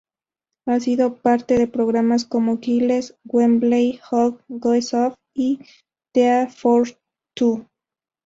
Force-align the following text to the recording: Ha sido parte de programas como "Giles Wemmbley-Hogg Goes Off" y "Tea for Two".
Ha 0.65 0.79
sido 0.79 1.13
parte 1.17 1.59
de 1.59 1.67
programas 1.67 2.25
como 2.25 2.57
"Giles 2.59 3.19
Wemmbley-Hogg 3.23 4.41
Goes 4.47 4.95
Off" 4.95 5.13
y 5.35 5.59
"Tea 6.11 6.47
for 6.49 6.87
Two". 7.35 7.67